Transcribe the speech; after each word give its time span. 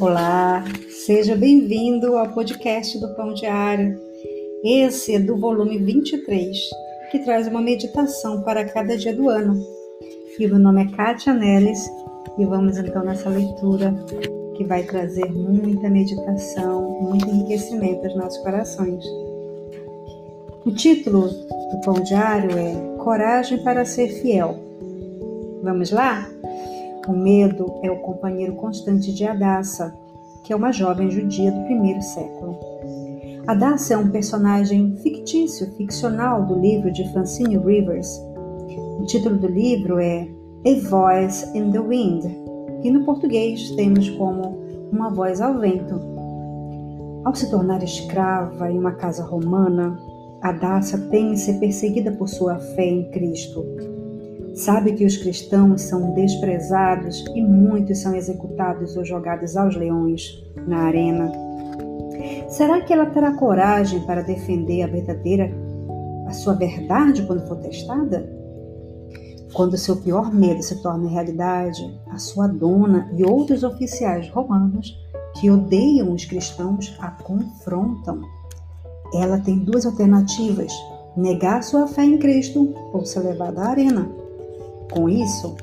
Olá, 0.00 0.64
seja 0.88 1.36
bem-vindo 1.36 2.16
ao 2.16 2.26
podcast 2.30 2.98
do 2.98 3.14
Pão 3.14 3.34
Diário. 3.34 4.00
Esse 4.64 5.16
é 5.16 5.18
do 5.18 5.36
volume 5.36 5.76
23, 5.76 6.56
que 7.10 7.18
traz 7.18 7.46
uma 7.46 7.60
meditação 7.60 8.40
para 8.40 8.64
cada 8.64 8.96
dia 8.96 9.14
do 9.14 9.28
ano. 9.28 9.62
E 10.38 10.46
meu 10.46 10.58
nome 10.58 10.84
é 10.84 10.96
Kátia 10.96 11.34
Neles 11.34 11.86
e 12.38 12.46
vamos 12.46 12.78
então 12.78 13.04
nessa 13.04 13.28
leitura 13.28 13.94
que 14.56 14.64
vai 14.64 14.84
trazer 14.84 15.30
muita 15.30 15.90
meditação, 15.90 17.02
muito 17.02 17.28
enriquecimento 17.28 18.06
aos 18.06 18.16
nossos 18.16 18.42
corações. 18.42 19.04
O 20.64 20.70
título 20.70 21.28
do 21.28 21.80
Pão 21.84 22.02
Diário 22.02 22.58
é 22.58 22.96
Coragem 23.04 23.62
para 23.62 23.84
ser 23.84 24.08
Fiel. 24.08 24.58
Vamos 25.62 25.90
lá? 25.90 26.26
O 27.08 27.12
medo 27.12 27.80
é 27.82 27.90
o 27.90 28.00
companheiro 28.00 28.54
constante 28.54 29.12
de 29.12 29.24
Adassa, 29.24 29.96
que 30.44 30.52
é 30.52 30.56
uma 30.56 30.70
jovem 30.70 31.10
judia 31.10 31.50
do 31.50 31.64
primeiro 31.64 32.00
século. 32.02 32.58
Adassa 33.46 33.94
é 33.94 33.96
um 33.96 34.10
personagem 34.10 34.96
fictício, 34.96 35.74
ficcional 35.76 36.44
do 36.44 36.58
livro 36.58 36.92
de 36.92 37.10
Francine 37.12 37.56
Rivers. 37.56 38.20
O 39.00 39.04
título 39.06 39.38
do 39.38 39.46
livro 39.46 39.98
é 39.98 40.28
A 40.66 40.88
Voice 40.88 41.46
in 41.56 41.72
the 41.72 41.80
Wind, 41.80 42.24
e 42.84 42.90
no 42.90 43.04
português 43.04 43.70
temos 43.72 44.08
como 44.10 44.58
Uma 44.92 45.10
Voz 45.10 45.40
ao 45.40 45.58
Vento. 45.58 45.98
Ao 47.24 47.34
se 47.34 47.50
tornar 47.50 47.82
escrava 47.82 48.70
em 48.70 48.78
uma 48.78 48.92
casa 48.92 49.24
romana, 49.24 49.98
Adassa 50.42 50.98
teme 51.10 51.36
ser 51.36 51.58
perseguida 51.58 52.12
por 52.12 52.28
sua 52.28 52.58
fé 52.58 52.84
em 52.84 53.10
Cristo 53.10 53.64
Sabe 54.54 54.92
que 54.92 55.04
os 55.04 55.16
cristãos 55.16 55.82
são 55.82 56.12
desprezados 56.12 57.24
e 57.34 57.40
muitos 57.40 57.98
são 57.98 58.14
executados 58.14 58.96
ou 58.96 59.04
jogados 59.04 59.56
aos 59.56 59.76
leões 59.76 60.42
na 60.66 60.84
arena. 60.84 61.32
Será 62.48 62.80
que 62.80 62.92
ela 62.92 63.06
terá 63.06 63.32
coragem 63.34 64.00
para 64.00 64.22
defender 64.22 64.82
a 64.82 64.86
verdadeira, 64.86 65.50
a 66.26 66.32
sua 66.32 66.54
verdade 66.54 67.22
quando 67.22 67.46
for 67.46 67.56
testada? 67.56 68.28
Quando 69.52 69.76
seu 69.76 69.96
pior 69.96 70.32
medo 70.32 70.62
se 70.62 70.80
torna 70.82 71.08
realidade, 71.08 71.82
a 72.08 72.18
sua 72.18 72.46
dona 72.46 73.10
e 73.16 73.24
outros 73.24 73.62
oficiais 73.62 74.28
romanos 74.30 74.96
que 75.40 75.50
odeiam 75.50 76.12
os 76.12 76.24
cristãos 76.24 76.96
a 77.00 77.10
confrontam. 77.10 78.20
Ela 79.14 79.38
tem 79.38 79.58
duas 79.58 79.86
alternativas: 79.86 80.72
negar 81.16 81.62
sua 81.62 81.86
fé 81.86 82.04
em 82.04 82.18
Cristo 82.18 82.74
ou 82.92 83.04
ser 83.04 83.20
levada 83.20 83.62
à 83.62 83.68
arena. 83.70 84.19
Com 84.90 85.08
isso, 85.08 85.54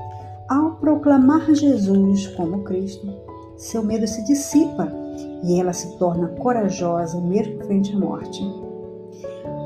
ao 0.47 0.72
proclamar 0.75 1.53
Jesus 1.53 2.28
como 2.28 2.64
Cristo, 2.64 3.08
seu 3.58 3.83
medo 3.83 4.08
se 4.08 4.23
dissipa 4.23 4.89
e 5.44 5.59
ela 5.59 5.73
se 5.73 5.97
torna 5.97 6.30
corajosa 6.30 7.20
mesmo 7.20 7.61
frente 7.66 7.94
à 7.94 8.00
morte. 8.00 8.42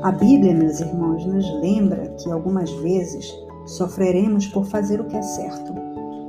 A 0.02 0.10
Bíblia, 0.10 0.52
meus 0.52 0.80
irmãos, 0.80 1.24
nos 1.24 1.48
lembra 1.60 2.08
que 2.18 2.28
algumas 2.28 2.72
vezes 2.72 3.32
sofreremos 3.66 4.48
por 4.48 4.64
fazer 4.64 5.00
o 5.00 5.04
que 5.04 5.16
é 5.16 5.22
certo, 5.22 5.72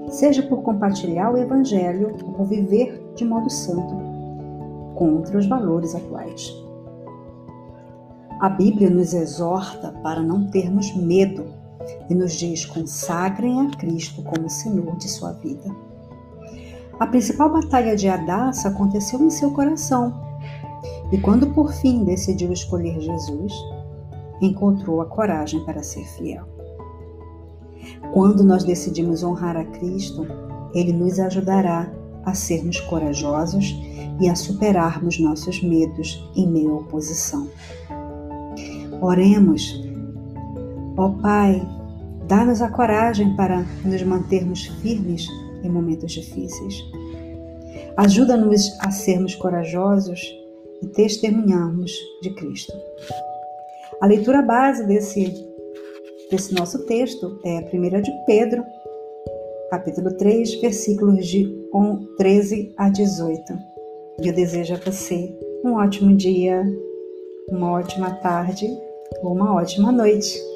seja 0.09 0.43
por 0.43 0.61
compartilhar 0.61 1.33
o 1.33 1.37
Evangelho 1.37 2.15
ou 2.23 2.33
por 2.33 2.45
viver 2.45 3.03
de 3.15 3.25
modo 3.25 3.49
santo, 3.49 3.95
contra 4.93 5.39
os 5.39 5.47
valores 5.47 5.95
atuais. 5.95 6.53
A 8.39 8.49
Bíblia 8.49 8.91
nos 8.91 9.15
exorta 9.15 9.91
para 10.03 10.21
não 10.21 10.45
termos 10.51 10.95
medo 10.95 11.62
e 12.09 12.15
nos 12.15 12.33
diz: 12.33 12.65
consagrem 12.65 13.61
a 13.61 13.69
Cristo 13.71 14.21
como 14.23 14.49
Senhor 14.49 14.95
de 14.97 15.09
sua 15.09 15.31
vida. 15.33 15.75
A 16.99 17.07
principal 17.07 17.51
batalha 17.51 17.95
de 17.95 18.07
Adassa 18.07 18.69
aconteceu 18.69 19.21
em 19.21 19.29
seu 19.29 19.51
coração, 19.51 20.13
e 21.11 21.17
quando 21.17 21.47
por 21.47 21.73
fim 21.73 22.03
decidiu 22.03 22.51
escolher 22.51 22.99
Jesus, 22.99 23.53
encontrou 24.41 25.01
a 25.01 25.05
coragem 25.05 25.63
para 25.65 25.83
ser 25.83 26.05
fiel. 26.05 26.45
Quando 28.13 28.43
nós 28.43 28.63
decidimos 28.63 29.23
honrar 29.23 29.57
a 29.57 29.65
Cristo, 29.65 30.25
Ele 30.73 30.93
nos 30.93 31.19
ajudará 31.19 31.91
a 32.23 32.33
sermos 32.33 32.79
corajosos 32.81 33.75
e 34.19 34.29
a 34.29 34.35
superarmos 34.35 35.19
nossos 35.19 35.61
medos 35.61 36.23
em 36.35 36.47
meio 36.47 36.73
à 36.73 36.75
oposição. 36.75 37.49
Oremos 39.01 39.82
Ó 40.95 41.09
Pai, 41.21 41.61
dá-nos 42.27 42.61
a 42.61 42.69
coragem 42.69 43.35
para 43.35 43.65
nos 43.83 44.03
mantermos 44.03 44.65
firmes 44.81 45.27
em 45.63 45.69
momentos 45.69 46.11
difíceis. 46.11 46.75
Ajuda-nos 47.97 48.61
a 48.79 48.91
sermos 48.91 49.33
corajosos 49.35 50.21
e 50.81 50.87
testemunharmos 50.87 51.91
de 52.21 52.33
Cristo. 52.35 52.73
A 54.01 54.05
leitura 54.05 54.41
base 54.41 54.85
desse, 54.85 55.33
desse 56.29 56.53
nosso 56.53 56.85
texto 56.85 57.39
é 57.43 57.57
a 57.57 57.61
1 57.61 58.01
de 58.01 58.11
Pedro, 58.27 58.63
capítulo 59.69 60.15
3, 60.15 60.61
versículos 60.61 61.25
de 61.25 61.51
13 62.17 62.73
a 62.77 62.89
18. 62.89 63.41
E 64.21 64.27
eu 64.27 64.33
desejo 64.33 64.75
a 64.75 64.77
você 64.77 65.35
um 65.63 65.73
ótimo 65.73 66.15
dia, 66.15 66.63
uma 67.49 67.71
ótima 67.71 68.11
tarde 68.15 68.67
ou 69.21 69.33
uma 69.33 69.55
ótima 69.55 69.91
noite. 69.91 70.52